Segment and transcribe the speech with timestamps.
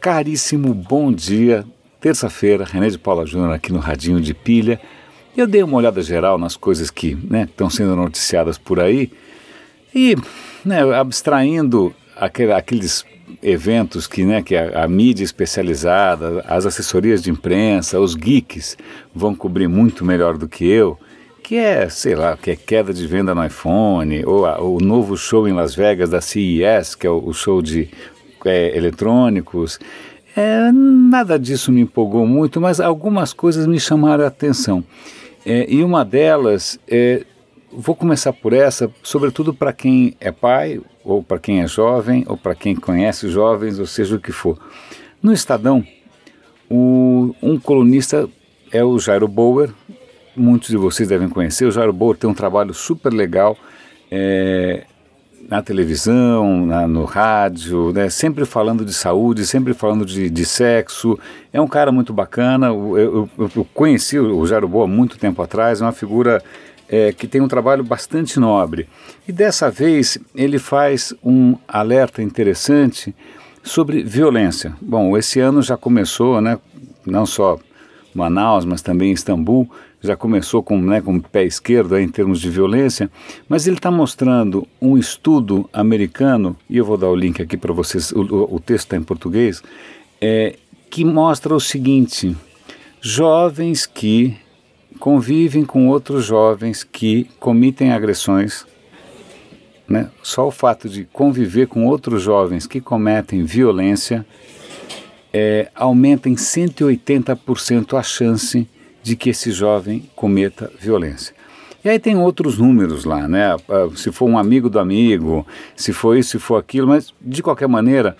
[0.00, 1.64] caríssimo bom dia.
[2.00, 4.80] Terça-feira, René de Paula Júnior aqui no Radinho de Pilha.
[5.36, 9.12] Eu dei uma olhada geral nas coisas que né, estão sendo noticiadas por aí
[9.94, 10.16] e,
[10.64, 13.04] né, abstraindo aquele, aqueles
[13.42, 18.78] eventos que, né, que a, a, mídia especializada, as assessorias de imprensa, os geeks
[19.14, 20.98] vão cobrir muito melhor do que eu,
[21.42, 25.16] que é, sei lá, que é queda de venda no iPhone, ou a, o novo
[25.16, 27.90] show em Las Vegas da CES, que é o, o show de
[28.44, 29.78] é, eletrônicos.
[30.36, 34.84] É, nada disso me empolgou muito, mas algumas coisas me chamaram a atenção.
[35.44, 37.24] É, e uma delas, é,
[37.72, 42.36] vou começar por essa, sobretudo para quem é pai, ou para quem é jovem, ou
[42.36, 44.58] para quem conhece jovens, ou seja o que for.
[45.22, 45.84] No Estadão,
[46.68, 48.28] o, um colunista
[48.70, 49.70] é o Jairo Bower,
[50.36, 51.64] muitos de vocês devem conhecer.
[51.64, 53.56] O Jairo Bower tem um trabalho super legal.
[54.10, 54.84] É,
[55.48, 61.18] na televisão, na, no rádio, né, sempre falando de saúde, sempre falando de, de sexo.
[61.52, 62.68] É um cara muito bacana.
[62.68, 66.42] Eu, eu, eu conheci o Jairo Boa muito tempo atrás, é uma figura
[66.88, 68.88] é, que tem um trabalho bastante nobre.
[69.26, 73.14] E dessa vez ele faz um alerta interessante
[73.62, 74.74] sobre violência.
[74.80, 76.58] Bom, esse ano já começou, né,
[77.06, 77.58] não só
[78.14, 79.70] Manaus, mas também Istambul,
[80.02, 83.10] já começou com, né, com o pé esquerdo em termos de violência,
[83.48, 87.72] mas ele está mostrando um estudo americano, e eu vou dar o link aqui para
[87.72, 89.62] vocês, o, o texto está em português,
[90.20, 90.56] é,
[90.88, 92.36] que mostra o seguinte:
[93.00, 94.36] jovens que
[94.98, 98.66] convivem com outros jovens que cometem agressões,
[99.86, 104.24] né, só o fato de conviver com outros jovens que cometem violência
[105.32, 108.68] é, aumenta em 180% a chance
[109.02, 111.34] de que esse jovem cometa violência.
[111.82, 113.56] E aí tem outros números lá, né?
[113.68, 117.42] Ah, se for um amigo do amigo, se for isso, se for aquilo, mas de
[117.42, 118.16] qualquer maneira,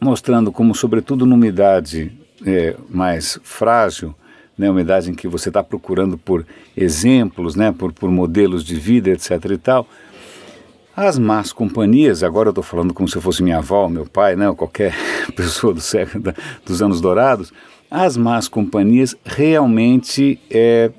[0.00, 2.10] mostrando como, sobretudo numa idade
[2.46, 4.14] é, mais frágil,
[4.56, 8.74] né, uma idade em que você está procurando por exemplos, né, por, por modelos de
[8.76, 9.32] vida, etc.
[9.50, 9.86] e tal,
[10.96, 14.48] as más companhias, agora eu estou falando como se fosse minha avó, meu pai, né,
[14.48, 14.94] ou qualquer
[15.36, 16.32] pessoa do século,
[16.64, 17.52] dos anos dourados,
[17.90, 20.90] as más companhias realmente é,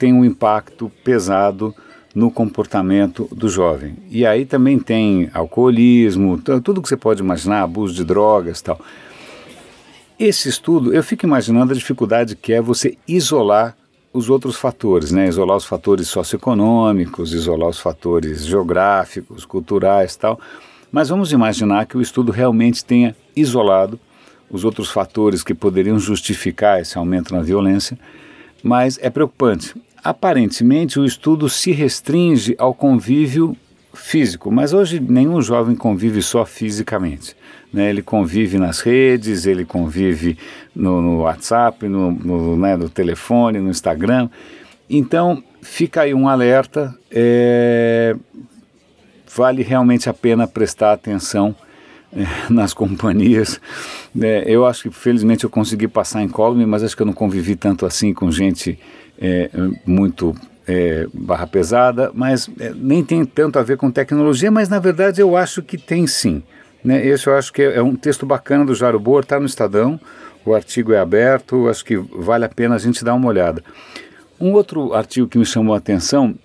[0.00, 1.72] têm um impacto pesado
[2.12, 3.96] no comportamento do jovem.
[4.10, 8.80] E aí também tem alcoolismo, tudo que você pode imaginar, abuso de drogas tal.
[10.18, 13.76] Esse estudo, eu fico imaginando a dificuldade que é você isolar
[14.12, 15.28] os outros fatores, né?
[15.28, 20.40] isolar os fatores socioeconômicos, isolar os fatores geográficos, culturais tal.
[20.90, 23.98] Mas vamos imaginar que o estudo realmente tenha isolado
[24.50, 27.96] os outros fatores que poderiam justificar esse aumento na violência,
[28.62, 29.74] mas é preocupante.
[30.02, 33.56] Aparentemente, o estudo se restringe ao convívio
[33.92, 37.36] físico, mas hoje nenhum jovem convive só fisicamente.
[37.72, 37.90] Né?
[37.90, 40.36] Ele convive nas redes, ele convive
[40.74, 44.28] no, no WhatsApp, no, no, né, no, telefone, no Instagram.
[44.88, 46.94] Então, fica aí um alerta.
[47.10, 48.16] É,
[49.34, 51.54] vale realmente a pena prestar atenção
[52.12, 53.60] é, nas companhias.
[54.20, 57.12] É, eu acho que felizmente eu consegui passar em colme, mas acho que eu não
[57.12, 58.78] convivi tanto assim com gente
[59.20, 59.50] é,
[59.86, 60.34] muito
[60.70, 65.20] é, barra pesada, mas é, nem tem tanto a ver com tecnologia, mas na verdade
[65.20, 66.42] eu acho que tem sim.
[66.84, 67.04] Né?
[67.04, 70.00] Esse eu acho que é, é um texto bacana do Jaro Boer, está no Estadão,
[70.46, 73.64] o artigo é aberto, acho que vale a pena a gente dar uma olhada.
[74.40, 76.36] Um outro artigo que me chamou a atenção,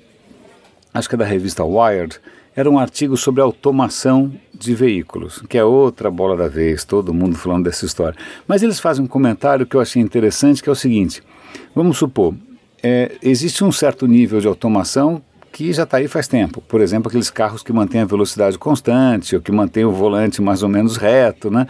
[0.91, 2.19] acho que é da revista Wired,
[2.55, 7.35] era um artigo sobre automação de veículos, que é outra bola da vez, todo mundo
[7.35, 8.17] falando dessa história.
[8.47, 11.21] Mas eles fazem um comentário que eu achei interessante, que é o seguinte:
[11.75, 12.33] vamos supor,
[12.81, 15.21] é, existe um certo nível de automação
[15.55, 16.59] que já está aí faz tempo.
[16.59, 20.61] Por exemplo, aqueles carros que mantêm a velocidade constante ou que mantêm o volante mais
[20.61, 21.65] ou menos reto, né?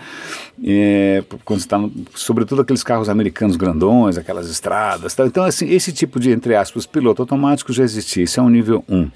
[0.65, 1.79] É, quando está,
[2.15, 5.13] sobretudo aqueles carros americanos grandões, aquelas estradas.
[5.13, 5.27] Tá?
[5.27, 8.23] Então, assim, esse tipo de, entre aspas, piloto automático já existia.
[8.23, 9.07] Isso é um nível 1.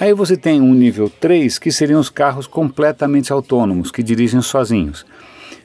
[0.00, 5.06] Aí você tem um nível 3, que seriam os carros completamente autônomos, que dirigem sozinhos.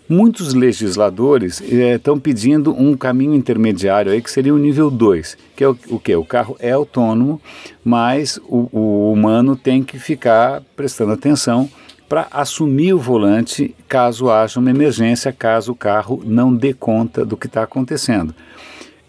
[0.10, 5.64] Muitos legisladores estão eh, pedindo um caminho intermediário aí que seria o nível 2, que
[5.64, 6.16] é o, o que?
[6.16, 7.42] O carro é autônomo,
[7.84, 11.70] mas o, o humano tem que ficar prestando atenção
[12.08, 17.36] para assumir o volante caso haja uma emergência, caso o carro não dê conta do
[17.36, 18.34] que está acontecendo.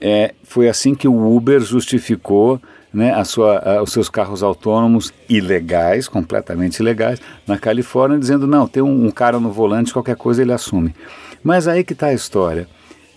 [0.00, 2.60] É, foi assim que o Uber justificou
[2.92, 8.66] né, a sua, a, os seus carros autônomos ilegais, completamente ilegais, na Califórnia, dizendo: não,
[8.66, 10.94] tem um, um cara no volante, qualquer coisa ele assume.
[11.42, 12.66] Mas aí que está a história.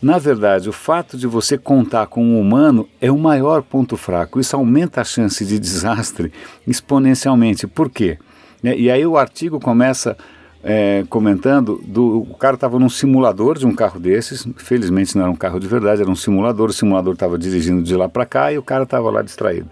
[0.01, 4.39] Na verdade, o fato de você contar com um humano é o maior ponto fraco.
[4.39, 6.33] Isso aumenta a chance de desastre
[6.68, 7.68] exponencialmente.
[7.68, 8.18] Por quê?
[8.63, 10.18] E aí o artigo começa
[10.63, 15.31] é, comentando, do, o cara estava num simulador de um carro desses, felizmente não era
[15.31, 18.53] um carro de verdade, era um simulador, o simulador estava dirigindo de lá para cá
[18.53, 19.67] e o cara estava lá distraído.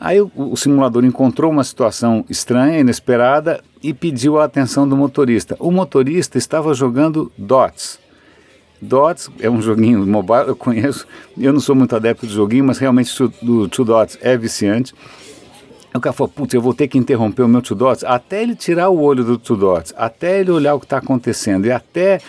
[0.00, 5.56] Aí o, o, simulador encontrou uma situação estranha, inesperada e pediu a atenção do motorista.
[5.58, 7.98] O motorista estava jogando Dots.
[8.80, 11.04] Dots é um joguinho mobile, eu conheço,
[11.36, 14.94] eu não sou muito adepto de joguinho, mas realmente o Two Dots é viciante.
[15.94, 18.54] O cara falou, putz, eu vou ter que interromper o meu Two Dots até ele
[18.54, 22.20] tirar o olho do Two Dots, até ele olhar o que está acontecendo e até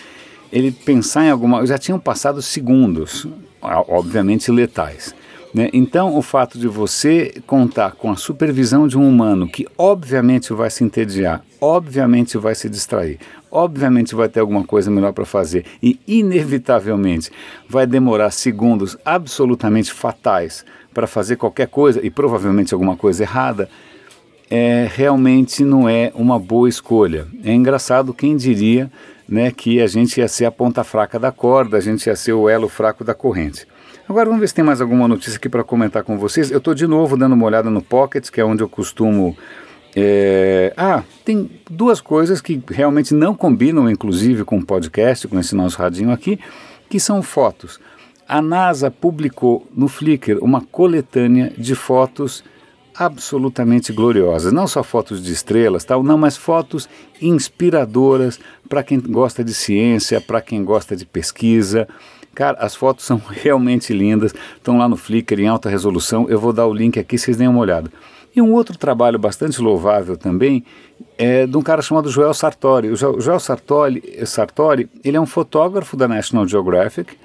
[0.52, 1.64] ele pensar em alguma...
[1.66, 3.26] Já tinham passado segundos,
[3.60, 5.14] obviamente letais.
[5.52, 5.68] Né?
[5.72, 10.70] Então, o fato de você contar com a supervisão de um humano que obviamente vai
[10.70, 13.18] se entediar, obviamente vai se distrair,
[13.50, 17.30] obviamente vai ter alguma coisa melhor para fazer e, inevitavelmente,
[17.68, 20.64] vai demorar segundos absolutamente fatais
[20.94, 23.68] para fazer qualquer coisa e provavelmente alguma coisa errada,
[24.48, 27.26] é, realmente não é uma boa escolha.
[27.44, 28.90] É engraçado quem diria
[29.28, 32.32] né, que a gente ia ser a ponta fraca da corda, a gente ia ser
[32.32, 33.66] o elo fraco da corrente.
[34.10, 36.50] Agora vamos ver se tem mais alguma notícia aqui para comentar com vocês.
[36.50, 39.38] Eu estou de novo dando uma olhada no Pocket, que é onde eu costumo.
[39.94, 40.74] É...
[40.76, 45.78] Ah, tem duas coisas que realmente não combinam, inclusive, com o podcast, com esse nosso
[45.78, 46.40] radinho aqui,
[46.88, 47.78] que são fotos.
[48.28, 52.42] A NASA publicou no Flickr uma coletânea de fotos
[52.96, 54.52] absolutamente gloriosas.
[54.52, 56.88] Não só fotos de estrelas, tal, não, mas fotos
[57.22, 61.86] inspiradoras para quem gosta de ciência, para quem gosta de pesquisa.
[62.34, 66.28] Cara, as fotos são realmente lindas, estão lá no Flickr em alta resolução.
[66.28, 67.90] Eu vou dar o link aqui, vocês deem uma olhada.
[68.34, 70.64] E um outro trabalho bastante louvável também
[71.18, 72.88] é de um cara chamado Joel Sartori.
[72.88, 77.16] O Joel Sartori, Sartori ele é um fotógrafo da National Geographic,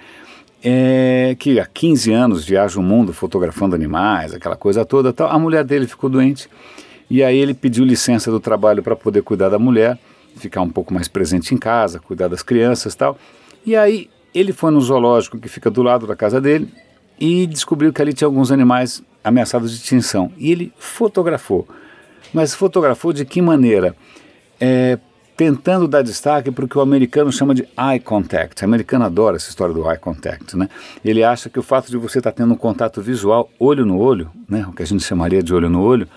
[0.63, 5.13] é, que há 15 anos viaja o mundo fotografando animais, aquela coisa toda.
[5.13, 5.29] Tal.
[5.29, 6.49] A mulher dele ficou doente
[7.07, 9.99] e aí ele pediu licença do trabalho para poder cuidar da mulher,
[10.37, 13.15] ficar um pouco mais presente em casa, cuidar das crianças tal.
[13.63, 16.69] E aí ele foi no zoológico que fica do lado da casa dele
[17.19, 20.31] e descobriu que ali tinha alguns animais ameaçados de extinção.
[20.37, 21.67] E ele fotografou.
[22.33, 23.95] Mas fotografou de que maneira?
[24.59, 24.99] É,
[25.37, 28.61] tentando dar destaque para o que o americano chama de eye contact.
[28.61, 30.55] O americano adora essa história do eye contact.
[30.57, 30.69] Né?
[31.03, 34.29] Ele acha que o fato de você estar tendo um contato visual, olho no olho,
[34.47, 36.07] né, o que a gente chamaria de olho no olho,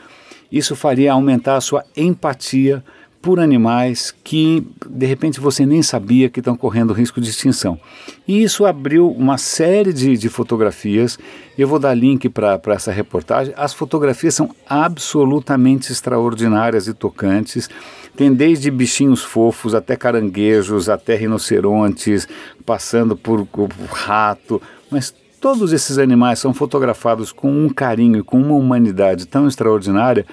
[0.51, 2.83] isso faria aumentar a sua empatia
[3.21, 7.79] por animais que de repente você nem sabia que estão correndo risco de extinção.
[8.27, 11.19] E isso abriu uma série de, de fotografias.
[11.57, 13.53] Eu vou dar link para essa reportagem.
[13.57, 17.69] As fotografias são absolutamente extraordinárias e tocantes.
[18.17, 22.29] Tem desde bichinhos fofos até caranguejos, até rinocerontes,
[22.65, 24.61] passando por, por rato,
[24.91, 30.27] mas todos esses animais são fotografados com um carinho e com uma humanidade tão extraordinária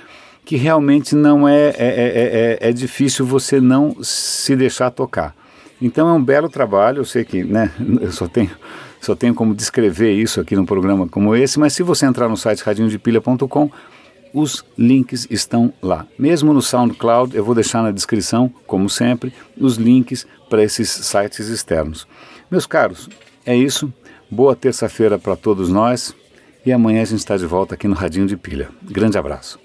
[0.46, 5.36] que realmente não é, é, é, é, é difícil você não se deixar tocar.
[5.82, 8.52] Então é um belo trabalho, eu sei que né, eu só tenho,
[9.02, 12.38] só tenho como descrever isso aqui num programa como esse, mas se você entrar no
[12.38, 13.72] site radinhodepilha.com,
[14.34, 16.06] os links estão lá.
[16.20, 21.48] Mesmo no SoundCloud, eu vou deixar na descrição, como sempre, os links para esses sites
[21.48, 22.06] externos.
[22.52, 23.10] Meus caros,
[23.46, 23.92] é isso.
[24.30, 26.14] Boa terça-feira para todos nós
[26.66, 28.70] e amanhã a gente está de volta aqui no Radinho de Pilha.
[28.84, 29.65] Grande abraço.